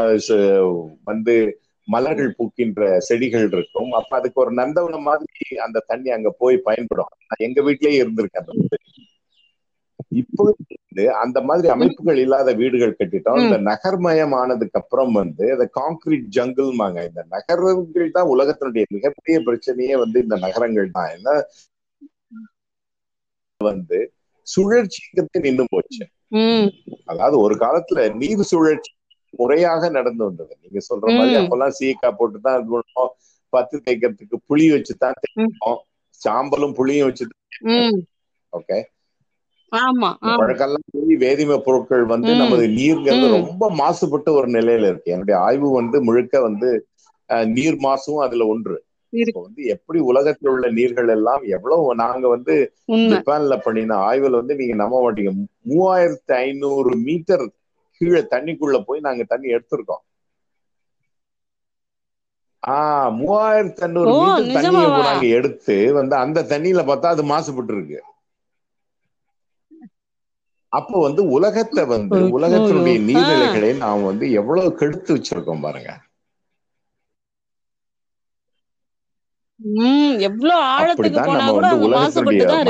[1.10, 1.34] வந்து
[1.88, 3.92] மலர்கள் பூக்கின்ற செடிகள் இருக்கும்.
[4.00, 7.12] அப்ப அதுக்கு ஒரு நந்தவனம் மாதிரி அந்த தண்ணி அங்க போய் பயன்படும்.
[7.30, 8.80] நான் எங்க வீட்லயே இருந்திருக்கேன் அந்த மாதிரி.
[10.22, 13.40] இப்போ வந்து அந்த மாதிரி அமைப்புகள் இல்லாத வீடுகள் கட்டிட்டோம்.
[13.44, 20.18] இந்த நகர்மயம் ஆனதுக்கு அப்புறம் வந்து இந்த கான்கிரீட் ஜங்கிள்மாங்க இந்த நகரங்கள் தான் உலகத்தினுடைய மிகப்பெரிய பிரச்சனையே வந்து
[20.26, 21.12] இந்த நகரங்கள் தான்.
[21.18, 21.30] என்ன
[23.62, 24.00] வந்து
[24.48, 26.04] சுழற்சிங்கிறது நின்று போச்சு.
[27.06, 28.92] அதாவது ஒரு காலத்துல நீர் சுழற்சி
[29.34, 30.58] முறையாக நடந்து வந்தது.
[30.62, 33.12] நீங்க சொல்ற மாதிரி அப்பெல்லாம் சீக்காய் போட்டு தான் இது பண்ணுவோம்.
[33.54, 35.22] பத்து தேய்க்கிறதுக்கு புளி வச்சு தான் ம்.
[35.24, 35.80] தேய்ப்போம்.
[36.22, 37.26] சாம்பலும் புளியும் வச்சு
[37.76, 38.00] ம்.
[38.54, 38.80] ஓகே?
[40.40, 45.12] பழக்கெல்லாம் போய் வேதிம பொருட்கள் வந்து நமது நீர்ங்கிறது ரொம்ப மாசுபட்ட ஒரு நிலையில இருக்கு.
[45.12, 46.70] என்னுடைய ஆய்வு வந்து முழுக்க வந்து
[47.50, 48.78] நீர் மாசும் அதுல ஒன்று.
[49.42, 52.56] வந்து எப்படி உலகத்தில் உள்ள நீர்கள் எல்லாம் எவ்வளவு நாங்க வந்து
[53.12, 55.32] ஜப்பான்ல பண்ணின ஆய்வுல வந்து நீங்க நம்ப மாட்டீங்க.
[55.70, 57.46] மூவாயிரத்தி ஐநூறு மீட்டர்
[58.02, 60.04] கீழே தண்ணிக்குள்ள போய் நாங்க தண்ணி எடுத்திருக்கோம்.
[62.64, 64.72] ஆஹ் மூவாயிரத்தி ஐநூறு மீட்டர் தண்ணியை
[65.02, 68.00] நாங்க எடுத்து வந்து அந்த தண்ணியில பார்த்தா அது மாசுபட்டு இருக்கு
[70.74, 75.92] அப்போ வந்து உலகத்தை வந்து உலகத்தினுடைய நீர்நிலைகளை நாம் வந்து எவ்வளவு கெடுத்து வச்சிருக்கோம் பாருங்க
[79.51, 79.51] ம் எவ்வளவு ஆழத்துக்கு அப்படித்தான் போனா நம்ம கூட வந்து அங்க உலகத்தினுடைய மாசுபட்டு தான் இருக்கு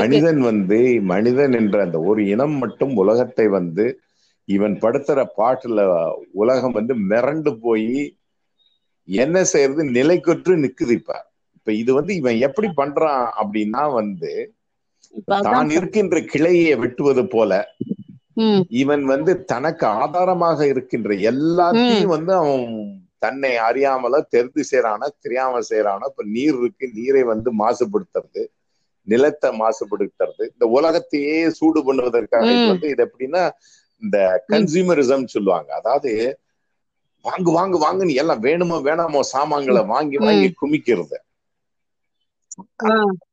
[0.00, 0.78] மனிதன் வந்து
[1.10, 3.84] மனிதன் என்ற அந்த ஒரு இனம் மட்டும் உலகத்தை வந்து
[4.48, 5.80] இவன் படுத்துற பாட்டுல
[6.34, 7.90] உலகம் வந்து மிரண்டு போய்
[9.08, 9.82] என்ன செய்யறது?
[9.94, 11.12] நிலைக்கொற்று நிக்குது இப்ப.
[11.56, 14.32] இப்ப இது வந்து இவன் எப்படி பண்றான் அப்படின்னா வந்து
[15.46, 17.52] தான் இருக்கின்ற கிளையை வெட்டுவது போல
[18.76, 22.62] இவன் வந்து தனக்கு ஆதாரமாக இருக்கின்ற எல்லாத்தையும் வந்து அவன்
[23.22, 28.42] தன்னை அறியாமல தெரிந்து செய்யறானோ தெரியாம செய்யறானோ இப்ப நீர் இருக்கு நீரை வந்து மாசுபடுத்துறது
[29.06, 32.48] நிலத்தை மாசுபடுத்துறது இந்த உலகத்தையே சூடு பண்ணுவதற்காக.
[32.70, 33.42] வந்து இது எப்படின்னா
[34.02, 34.18] இந்த
[34.52, 35.68] கன்சியூமரிசம் சொல்லுவாங்க.
[35.80, 36.12] அதாவது
[37.24, 41.18] வாங்கு வாங்கு வாங்குன்னு எல்லாம் வேணுமோ வேணாமோ சாமான்களை வாங்கி வாங்கி குமிக்கிறது.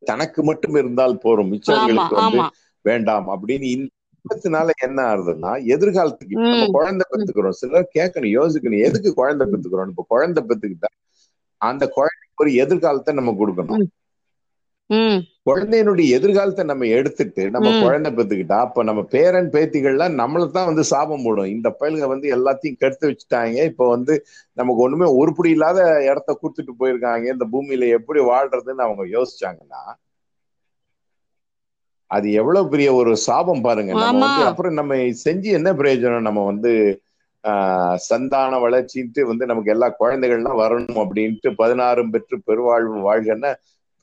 [0.10, 2.40] தனக்கு மட்டும் இருந்தால் ஆமா மிச்சவங்களுக்கு வந்து
[2.86, 3.70] வேண்டாம் அப்படின்னு
[4.20, 6.68] விபத்துனால என்ன ஆகுதுன்னா எதிர்காலத்துக்கு நம்ம.
[6.78, 10.90] குழந்தை பெத்துக்கிறோம் சிலர் கேட்கணும் யோசிக்கணும் எதுக்கு குழந்தை பெத்துக்கிறோம் இப்ப குழந்தை பெத்துக்கிட்டா
[11.62, 13.86] அந்த குழந்தைக்கு ஒரு எதிர்காலத்தை நம்ம கொடுக்கணும்.
[15.48, 17.70] குழந்தையினுடைய எதிர்காலத்தை நம்ம எடுத்துட்டு நம்ம.
[17.84, 21.52] குழந்தை பெத்துக்கிட்டா அப்ப நம்ம பேரன் பேத்திகள்லாம் நம்மள தான் வந்து சாபம் போடும்.
[21.56, 23.58] இந்த பயலுங்க வந்து எல்லாத்தையும் கெடுத்து வச்சுட்டாங்க.
[23.72, 24.16] இப்ப வந்து
[24.58, 25.80] நமக்கு ஒண்ணுமே உருப்படி இல்லாத
[26.12, 27.26] இடத்த கொடுத்துட்டு போயிருக்காங்க.
[27.36, 29.84] இந்த பூமியில எப்படி வாழ்றதுன்னு அவங்க யோசிச்சாங்கன்னா
[32.12, 33.92] அது எவ்வளவு பெரிய ஒரு சாபம் பாருங்க.
[33.96, 34.22] நம்ம.
[34.22, 36.28] வந்து அப்புறம் நம்ம செஞ்சு என்ன பிரயோஜனம்?
[36.28, 36.72] நம்ம வந்து
[38.06, 43.52] சந்தான வளர்ச்சின்ட்டு வந்து நமக்கு எல்லா குழந்தைகள்லாம் வரணும் அப்படின்ட்டு பதினாறும் பெற்று பெருவாழ்வு வாழ்கன்னா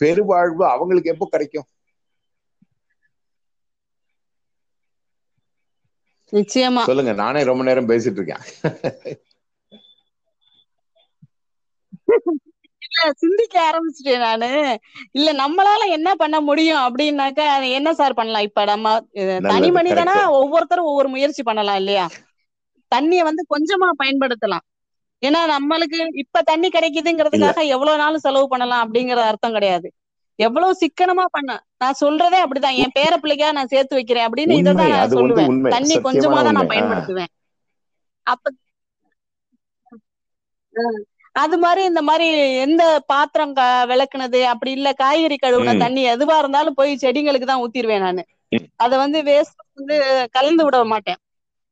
[0.00, 1.68] பெருவாழ்வு அவங்களுக்கு எப்போ கிடைக்கும்?
[6.32, 6.82] நிச்சயமா.
[6.86, 8.44] சொல்லுங்க நானே ரொம்ப நேரம் பேசிட்டு இருக்கேன்.
[13.16, 14.48] சிந்திக்க ஆரம்பிச்சிட்டேன் நானு.
[15.12, 18.46] இல்ல நம்மளால என்ன பண்ண முடியும் அப்படின்னாக்கா என்ன சார் பண்ணலாம்?
[18.48, 18.94] இப்ப நம்ம
[19.48, 20.14] தனி மனிதனா.
[20.38, 22.06] ஒவ்வொருத்தரும் ஒவ்வொரு முயற்சி பண்ணலாம் இல்லையா?
[22.92, 24.64] தண்ணிய வந்து கொஞ்சமா பயன்படுத்தலாம்.
[25.22, 29.88] ஏன்னா நம்மளுக்கு இப்ப தண்ணி கிடைக்குதுங்கிறதுக்காக எவ்வளவு நாளும் செலவு பண்ணலாம் அப்படிங்கிற அர்த்தம் கிடையாது.
[30.38, 32.78] எவ்வளவு சிக்கனமா பண்ண நான் சொல்றதே அப்படிதான்.
[32.82, 35.52] என் பேர பிள்ளைக்கா நான் சேர்த்து வைக்கிறேன் அப்படின்னு இதான் நான் சொல்லுவேன்.
[35.74, 36.72] தண்ணி கொஞ்சமா தான் நான்.
[36.72, 37.32] பயன்படுத்துவேன்.
[38.26, 38.52] அப்ப
[41.36, 42.26] அது மாதிரி இந்த மாதிரி
[42.64, 43.52] எந்த பாத்திரம்
[43.90, 45.74] விளக்குனது அப்படி இல்ல காய்கறி கழுவுன.
[45.84, 48.22] தண்ணி எதுவா இருந்தாலும் போய் செடிங்களுக்கு தான் ஊத்திடுவேன் நானு.
[48.76, 49.96] அத வந்து வேஸ்ட் வந்து
[50.30, 51.20] கலந்து விட மாட்டேன்.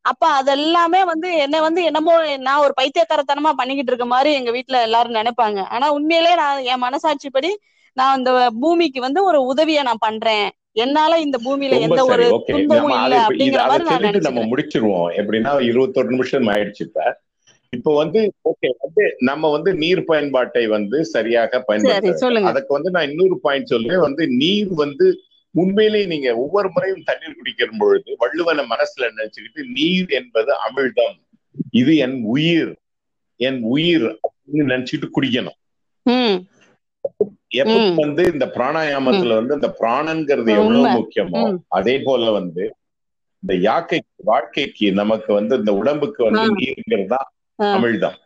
[0.05, 5.17] அப்ப அதெல்லாமே வந்து என்ன வந்து என்னமோ நான் ஒரு பைத்தியக்காரத்தனமா பண்ணிக்கிட்டு இருக்க மாதிரி எங்க வீட்ல எல்லாரும்
[5.17, 5.59] நினைப்பாங்க.
[5.69, 7.51] ஆனா உண்மையிலே நான் என் மனசாட்சிப்படி
[7.97, 10.47] நான் இந்த பூமிக்கு வந்து ஒரு உதவியை நான் பண்றேன்.
[10.75, 13.85] என்னால இந்த பூமியில எந்த ஒரு துன்பமும் நம்ம இல்ல அப்படிங்கிற மாதிரி
[14.27, 15.07] நான் முடிச்சிருவோம்.
[15.19, 17.05] எப்படின்னா இருபத்தொரு நிமிஷம் ஆயிடுச்சு இப்ப.
[17.75, 23.09] இப்ப வந்து ஓகே வந்து நம்ம வந்து நீர் பயன்பாட்டை வந்து சரியாக சரி பயன்படுத்த அதுக்கு வந்து நான்
[23.09, 25.07] இன்னொரு பாயிண்ட் சொல்றேன் வந்து நீர் வந்து
[25.55, 31.17] உண்மையிலேயே நீங்க ஒவ்வொரு முறையும் தண்ணீர் குடிக்கிற பொழுது வள்ளுவனை மனசுல நினைச்சுக்கிட்டு நீர் என்பது அமிழ்தம்
[31.71, 32.71] இது என் உயிர்
[33.39, 35.59] என் உயிர் அப்படின்னு நினைச்சிட்டு குடிக்கணும்
[37.55, 37.73] எப்ப.
[37.95, 40.51] வந்து இந்த பிராணாயாமத்துல வந்து இந்த பிராணங்கிறது.
[40.55, 41.41] எவ்வளவு முக்கியமோ.
[41.67, 42.63] அதே போல வந்து
[43.43, 46.39] இந்த யாக்கை வாழ்க்கைக்கு நமக்கு வந்து இந்த உடம்புக்கு வந்து.
[46.55, 47.27] நீருங்கிறது தான்.
[47.75, 48.17] அமிழ்தம்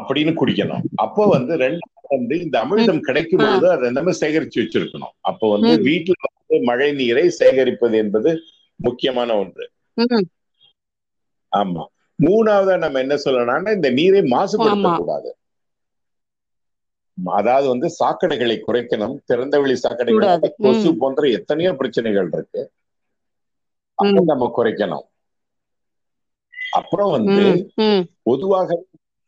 [0.00, 0.84] அப்படின்னு குடிக்கணும்.
[0.96, 3.40] அப்போ வந்து ரெண்டாவது வந்து இந்த அமிழ்தம் கிடைக்கும்.
[3.40, 5.14] பொழுது அதை நம்ம சேகரிச்சு வச்சிருக்கணும்.
[5.22, 5.74] அப்போ வந்து.
[5.84, 8.32] வீட்டுல வந்து மழை நீரை சேகரிப்பது என்பது
[8.80, 9.66] முக்கியமான ஒன்று.
[11.52, 11.84] ஆமா.
[12.18, 15.30] மூணாவதா நம்ம என்ன சொல்லணும்னா இந்த நீரை மாசுபடுத்தக் கூடாது.
[17.18, 19.16] அதாவது வந்து சாக்கடைகளை குறைக்கணும்.
[19.28, 20.30] திறந்தவெளி சாக்கடைகள்.
[20.58, 20.96] கொசு.
[20.96, 22.62] போன்ற எத்தனையோ பிரச்சனைகள் இருக்கு.
[23.98, 24.20] அதை.
[24.24, 25.06] நம்ம குறைக்கணும்.
[26.78, 27.44] அப்புறம் வந்து
[28.28, 28.68] பொதுவாக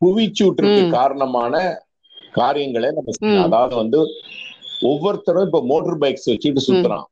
[0.01, 0.81] புவிச்சூற்றுக்கு.
[0.89, 1.55] காரணமான
[2.31, 3.41] காரியங்களை நம்ம.
[3.43, 3.99] அதாவது வந்து
[4.81, 7.07] ஒவ்வொருத்தரும் இப்ப மோட்டார் பைக்ஸ் வச்சுட்டு சுத்துறான்.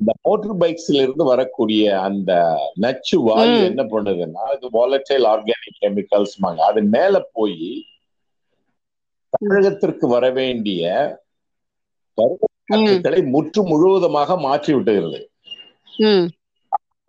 [0.00, 2.32] இந்த மோட்டார் பைக்ஸ்ல இருந்து வரக்கூடிய அந்த
[2.74, 3.58] நச்சு வாயு.
[3.64, 6.36] என்ன பண்ணுதுன்னா அது வாலட்டைல் ஆர்கானிக் கெமிக்கல்ஸ்
[6.68, 7.62] அது மேல போய்
[9.32, 10.84] தமிழகத்திற்கு வர வேண்டிய
[12.18, 15.20] பருவக்காற்றுகளை முற்று முழுவதுமாக மாற்றி விட்டுகிறது.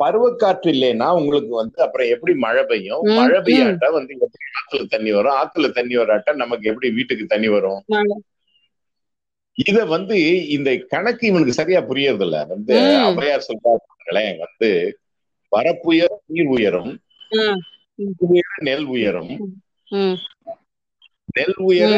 [0.02, 3.04] பருவக்காற்று இல்லைன்னா உங்களுக்கு வந்து அப்புறம் எப்படி மழை பெய்யும்?
[3.18, 3.38] மழை.
[3.46, 5.38] பெய்யாட்டா வந்து எப்படி ஆத்துல தண்ணி வரும்?
[5.42, 7.82] ஆத்துல தண்ணி வராட்டா நமக்கு எப்படி வீட்டுக்கு தண்ணி வரும்.
[9.58, 10.18] இத வந்து
[10.50, 13.02] இந்த கணக்கு இவனுக்கு சரியா புரியறது இல்ல வந்து ம்.
[13.10, 14.70] ஔவையார் சொல்றாங்களேன் வந்து
[15.52, 16.92] வரப்புயரும் நீர் உயரும்
[18.60, 19.34] நெல் உயரும்
[21.36, 21.92] நெல் உயர.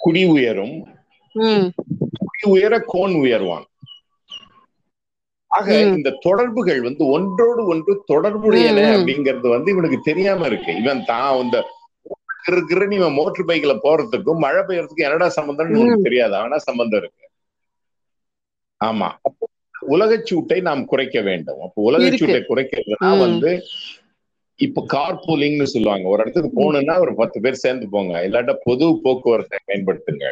[0.00, 0.76] குடி உயரும்
[2.20, 3.66] குடி உயர கோன் உயர்வான்.
[5.50, 5.68] ஆக.
[5.96, 8.80] இந்த தொடர்புகள் வந்து ஒன்றோடு ஒன்று தொடர்புடையன.
[8.94, 10.72] அப்படிங்கிறது வந்து இவனுக்கு தெரியாம இருக்கு.
[10.76, 11.58] இவன் தான் இந்த
[12.46, 16.34] இருக்கிற இவன் மோட்டர் பைக்ல போறதுக்கும் மழை பெய்யறதுக்கும் என்னடா சம்பந்தம்னு இவனுக்கு தெரியாது.
[16.36, 17.24] ஆனா சம்பந்தம் இருக்கு.
[18.80, 19.08] ஆமா.
[19.22, 19.44] அப்போ
[19.88, 21.60] உலகச்சூட்டை நாம் குறைக்க வேண்டும்.
[21.60, 23.18] அப்போ உலகச்சூட்டை குறைக்கிறதுனா.
[23.18, 23.50] வந்து
[24.60, 26.08] இப்ப கார் பூலிங்னு சொல்லுவாங்க.
[26.08, 28.28] ஒரு இடத்துக்கு போகணும்னா ஒரு பத்து பேர் சேர்ந்து போங்க.
[28.28, 30.26] இல்லாட்டா பொது போக்குவரத்தை பயன்படுத்துங்க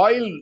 [0.00, 0.32] ஆயில்.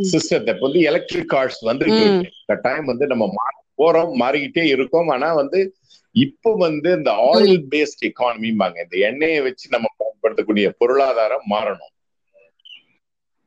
[0.00, 2.18] சிஸ்டத்தை வந்து எலக்ட்ரிக் கார்ஸ் வந்துட்டு ம்.
[2.18, 3.30] இருக்கு கட்டாயம் வந்து நம்ம
[3.78, 5.08] போறோம் மாறிக்கிட்டே இருக்கோம்.
[5.08, 5.74] ஆனா வந்து
[6.10, 11.92] இப்போ வந்து இந்த ஆயில் பேஸ்ட் எக்கானமிம்பாங்க இந்த எண்ணெயை வச்சு நம்ம பயன்படுத்தக்கூடிய பொருளாதாரம் மாறணும்.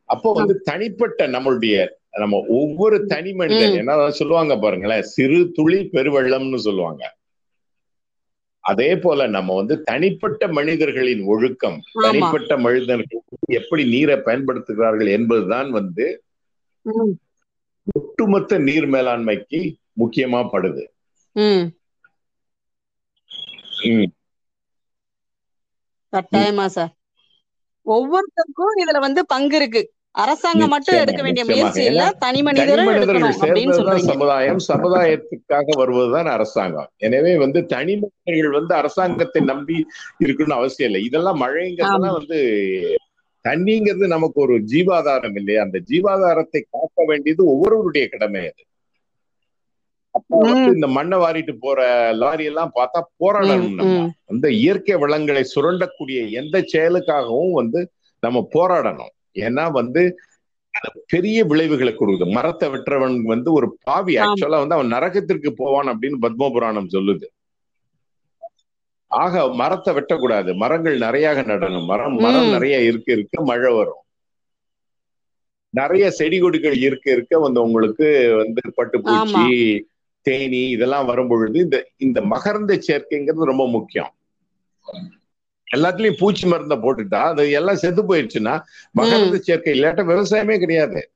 [0.04, 3.74] அப்போ வந்து தனிப்பட்ட நம்மளுடைய நம்ம ஒவ்வொரு தனி மனிதன்.
[3.74, 5.02] என்ன சொல்லுவாங்க பாருங்களேன்.
[5.02, 7.16] சிறு துளி பெருவெள்ளம்னு சொல்லுவாங்க.
[8.60, 16.24] அதே போல நம்ம வந்து தனிப்பட்ட மனிதர்களின் ஒழுக்கம் தனிப்பட்ட மனிதர்கள் எப்படி நீரை பயன்படுத்துகிறார்கள் என்பதுதான் வந்து
[17.98, 19.60] ஒட்டுமொத்த நீர் மேலாண்மைக்கு
[20.00, 20.84] முக்கியமா படுது.
[26.14, 26.94] கட்டாயமா சார்.
[27.86, 29.82] ஒவ்வொருத்தருக்கும் இதுல வந்து பங்கு இருக்கு.
[30.16, 31.44] அரசாங்கம் மட்டும் எடுக்க வேண்டிய.
[31.46, 32.42] முயற்சி இல்ல தனி
[32.88, 33.38] மனிதர்கள்
[34.10, 34.62] சமுதாயம்.
[34.68, 36.90] சமுதாயத்துக்காக வருவதுதான் அரசாங்கம்.
[37.08, 39.78] எனவே வந்து தனி மனிதர்கள் வந்து அரசாங்கத்தை நம்பி
[40.26, 41.04] இருக்கணும்னு அவசியம் இல்லை.
[41.10, 42.40] இதெல்லாம் மழைங்கிறதெல்லாம் வந்து
[43.48, 45.62] தண்ணிங்கிறது நமக்கு ஒரு ஜீவாதாரம் இல்லையா?
[45.62, 48.64] அந்த ஜீவாதாரத்தை காக்க வேண்டியது ஒவ்வொருவருடைய கடமை அது.
[50.12, 51.80] அப்போ வந்து இந்த மண்ணை வாரிட்டு போற
[52.22, 54.14] லாரி எல்லாம் பார்த்தா போராடணும்.
[54.26, 57.82] அந்த இயற்கை வளங்களை சுரண்டக்கூடிய எந்த செயலுக்காகவும் வந்து
[58.24, 59.14] நம்ம போராடணும்.
[59.46, 60.04] ஏன்னா வந்து
[61.06, 62.26] பெரிய விளைவுகளை கொடுக்குது.
[62.32, 64.14] மரத்தை வெட்டுறவன் வந்து ஒரு பாவி.
[64.18, 67.28] ஆக்சுவலா வந்து அவன் நரகத்திற்கு போவான் அப்படின்னு பத்ம புராணம் சொல்லுது.
[69.08, 70.56] ஆக மரத்தை வெட்டக்கூடாது.
[70.56, 71.86] மரங்கள் நிறைய நடணும்.
[71.86, 72.50] மரம் மரம்.
[72.50, 74.02] நிறைய இருக்க இருக்க மழை வரும்.
[75.70, 77.40] நிறைய செடி கொடிகள் இருக்க இருக்க.
[77.40, 79.80] வந்து உங்களுக்கு வந்து பட்டுப்பூச்சி
[80.22, 84.12] தேனி இதெல்லாம் வரும் பொழுது இந்த இந்த மகரந்த சேர்க்கைங்கிறது ரொம்ப முக்கியம்.
[85.76, 88.62] எல்லாத்துலயும் பூச்சி மருந்த போட்டுட்டா அது எல்லாம் செத்து போயிடுச்சுன்னா
[88.98, 91.12] மகரந்த சேர்க்கை இல்லாட்ட விவசாயமே கிடையாது.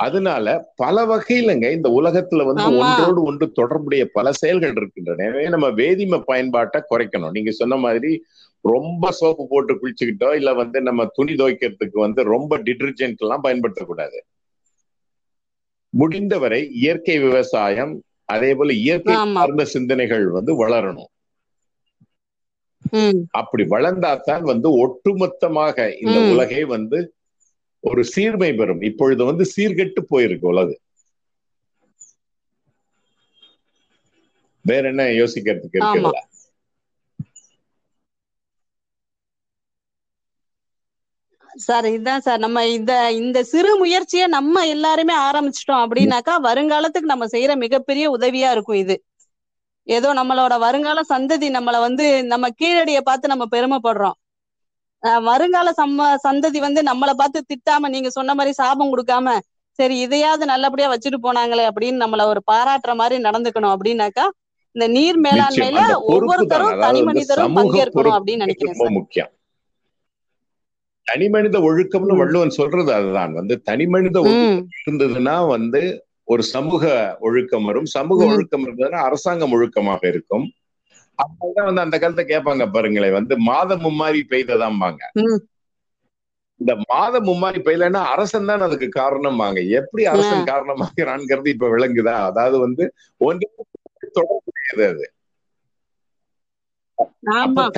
[0.00, 2.62] அதனால பல வகையிலங்க இந்த உலகத்துல வந்து.
[2.82, 8.12] ஒன்றோடு ஒன்று தொடர்புடைய பல செயல்கள் இருக்கின்றன எனவே நம்ம வேதிம பயன்பாட்டை குறைக்கணும் நீங்க சொன்ன மாதிரி
[8.64, 14.18] ரொம்ப சோப்பு போட்டு குளிச்சுக்கிட்டோ இல்ல வந்து நம்ம துணி துவைக்கிறதுக்கு வந்து ரொம்ப டிட்டர்ஜென்ட் எல்லாம் பயன்படுத்தக்கூடாது
[15.94, 17.94] முடிந்தவரை இயற்கை விவசாயம்
[18.28, 19.14] அதே போல இயற்கை.
[19.36, 21.10] சார்ந்த சிந்தனைகள் வந்து வளரணும்
[23.40, 26.18] அப்படி வளர்ந்தாதான் வந்து ஒட்டுமொத்தமாக இந்த.
[26.32, 26.98] உலகே வந்து
[27.84, 28.82] ஒரு சீர்மை பெறும்.
[28.82, 30.74] இப்பொழுது வந்து சீர்கெட்டு போயிருக்கு உலகு.
[34.64, 36.18] வேற என்ன யோசிக்கிறதுக்கு இருக்குல்ல
[41.54, 47.56] சார் இதுதான் சார் நம்ம இந்த இந்த சிறு முயற்சியை நம்ம எல்லாருமே ஆரம்பிச்சிட்டோம் அப்படின்னாக்கா வருங்காலத்துக்கு நம்ம செய்யற
[47.56, 48.96] மிகப்பெரிய உதவியா இருக்கும் இது.
[49.86, 54.18] ஏதோ நம்மளோட வருங்கால சந்ததி நம்மள வந்து நம்ம கீழடிய பார்த்து நம்ம பெருமைப்படுறோம்.
[55.22, 59.38] வருங்கால சம்ம சந்ததி வந்து நம்மளை பார்த்து திட்டாம நீங்க சொன்ன மாதிரி சாபம் கொடுக்காம
[59.78, 64.26] சரி இதையாவது நல்லபடியா வச்சுட்டு போனாங்களே அப்படின்னு நம்மள ஒரு பாராட்டுற மாதிரி நடந்துக்கணும் அப்படின்னாக்கா
[64.76, 65.80] இந்த நீர் மேலாண்மையில.
[66.06, 69.30] ஒவ்வொருத்தரும் தனி மனிதரும் பங்கேற்கணும் அப்படின்னு நினைக்கிறேன் முக்கியம்.
[71.06, 72.16] தனி மனித ஒழுக்கம்னு.
[72.16, 73.32] வள்ளுவன் சொல்றது அதுதான்.
[73.32, 75.82] வந்து தனி மனித ஒழுக்கம் இருந்ததுன்னா வந்து
[76.24, 76.84] ஒரு சமூக
[77.20, 77.84] ஒழுக்கம் வரும்.
[77.84, 78.24] சமூக.
[78.24, 80.46] ஒழுக்கம் இருந்ததுன்னா அரசாங்கம் ஒழுக்கமாக இருக்கும்.
[81.18, 85.02] அப்பதான் வந்து அந்த காலத்தை கேட்பாங்க பாருங்களேன் வந்து மாதம் மும்மாரி பெய்ததாம்பாங்க.
[86.60, 92.16] இந்த மாதம் மும்மாரி பெய்யலன்னா அரசன் தான் அதுக்கு காரணமாங்க எப்படி அரசன் காரணமாகிறான்ங்கிறது இப்ப விளங்குதா?
[92.30, 92.84] அதாவது வந்து
[93.20, 93.46] ஒன்று
[94.18, 95.06] தொடர்புடையது அது.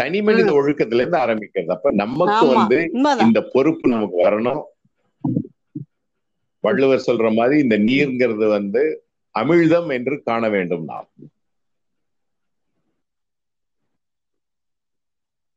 [0.01, 1.73] தனி மனித ஒழுக்கத்துல இருந்து ஆரம்பிக்கிறது.
[1.77, 2.79] அப்ப நமக்கு வந்து
[3.25, 4.63] இந்த பொறுப்பு நமக்கு வரணும்.
[6.65, 8.83] வள்ளுவர் சொல்ற மாதிரி இந்த நீர்ங்கிறது வந்து
[9.35, 11.09] அமிழ்தம் என்று காண வேண்டும் நாம்.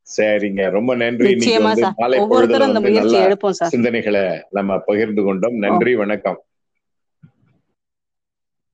[0.08, 0.70] சரிங்க.
[0.70, 1.36] ரொம்ப நன்றி.
[1.36, 2.65] நிச்சயமா வந்து மாலை பொழுதுல
[3.72, 5.58] சிந்தனைகளை நம்ம பகிர்ந்து கொண்டோம்.
[5.58, 5.96] நன்றி.
[5.96, 6.44] வணக்கம்.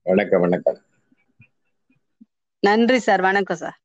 [0.02, 0.78] வணக்கம் வணக்கம்.
[2.62, 3.20] நன்றி சார்.
[3.20, 3.81] வணக்கம் சார்.